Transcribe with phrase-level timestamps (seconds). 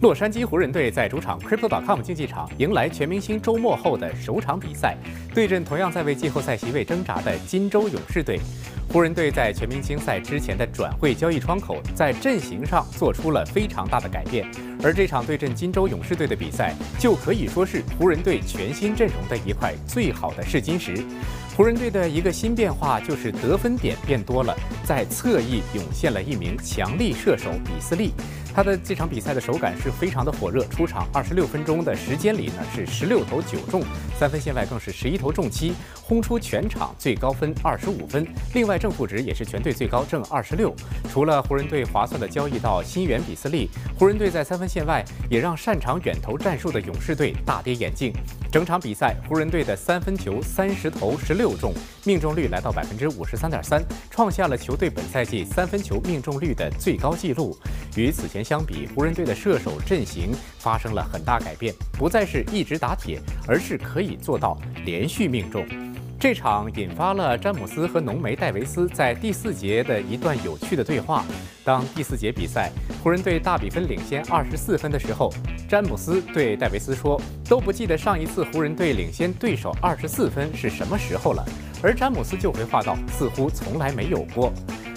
[0.00, 4.96] 洛杉矶湖人队在主场 Crypto.com 竞技场迎来全明星周末后的首场比赛，
[5.34, 8.38] 对阵同样在为季后赛席位挣扎的金州勇士队。
[8.92, 14.48] 湖人队在全明星赛之前的转会交易窗口，在阵型上做出了非常大的改变，
[14.82, 20.96] 而这场对阵金州勇士队的比赛，就可以说是湖人队全新阵容的一块最好的试金石。
[21.56, 28.12] 湖人队的一个新变化就是得分点变多了，在侧翼涌现了一名强力射手比斯利。
[28.54, 33.82] 他的这场比赛的手感是非常的火热，出场二十六分钟的时间里呢，是十六投九中，
[34.18, 35.74] 三分线外更是十一投中七，
[36.08, 40.74] 轰出全场最高分二十五分，另外正负值也是全队最高正二十六。
[41.10, 48.10] 除了湖人队划算的交易到新援比斯利，湖人队在三分线外也让擅长远投战术的勇士队大跌眼镜。
[48.50, 51.74] 整场比赛，湖人队的三分球三十投十六中，
[52.06, 57.54] 命中率来到百分之五十三点三，创下了球队本赛季三分球命中率的最高纪录。
[57.98, 64.56] 与此前相比，湖人队的射手阵型发生了很大改变，不再是一直打铁，而是可以做到
[64.86, 65.66] 连续命中。
[66.20, 71.24] 这场引发了詹姆斯和浓眉戴维斯在第四节的一段有趣的对话。
[71.64, 75.32] 当第四节比赛，湖人队大比分领先二十四分的时候，
[75.68, 81.44] 詹姆斯对戴维斯说：“都不记得上一次湖人队领先对手二十四分是什么时候了。”
[81.80, 84.52] 而詹姆斯就回话道：“似乎从来没有过。”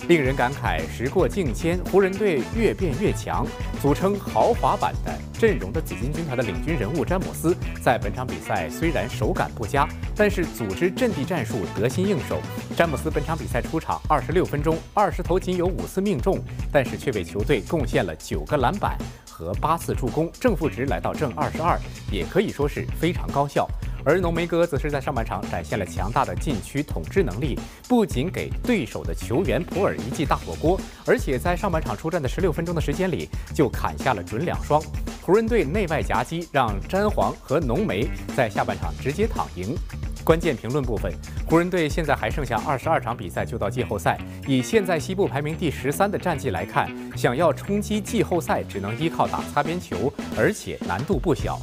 [0.07, 3.45] 令人感慨，时过境迁，湖人队越变越强。
[3.81, 12.39] 组成豪华版的阵容的紫金军团的领军人物詹姆斯，在本场比赛虽然手感不佳，但是组织阵地战术得心应手。
[12.75, 16.37] 詹姆斯本场比赛出场二十六分钟，二十投仅有五次命中，
[16.71, 18.97] 但是却为球队贡献了九个篮板
[19.29, 21.79] 和八次助攻，正负值来到正二十二，
[22.11, 23.67] 也可以说是非常高效。
[24.03, 34.81] 而浓眉哥则是在上半场展现了强大的禁区统治能力，不仅给对手的球员普尔一记大火锅，而且在上半场出战的十六分钟的时间里就砍下了准两双。
[35.21, 39.75] 湖人队内外夹击，让詹皇和浓眉在下半场直接躺赢。
[40.23, 41.11] 关键评论部分，
[41.47, 51.59] 湖人队现在还剩下二十二场比赛就到季后赛，以现在西部排名第十三的战绩来看，想要冲击季后赛只能依靠打擦边球，而且难度不小。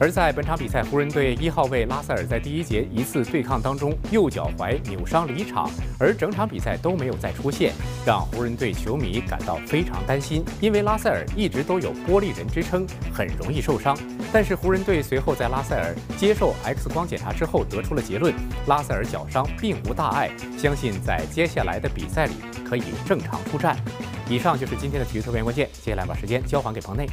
[0.00, 7.72] 而在本场比赛，湖人队一号位拉塞尔在第一节一次对抗当中右脚踝扭伤离场，而整场比赛都没有再出现，
[8.04, 10.44] 让湖人队球迷感到非常担心。
[10.60, 13.96] 因为拉塞尔一直都有玻璃人之称，很容易受伤。
[14.32, 18.34] 但是湖人队随后在拉塞尔接受 X 光检查之后，得出了结论：
[18.66, 20.28] 拉塞尔脚伤并无大碍，
[20.58, 22.34] 相信在接下来的比赛里
[22.68, 23.76] 可以正常出战。
[24.28, 27.06] 以上就是今天的体育特别关键，接下来把时间交还给棚内。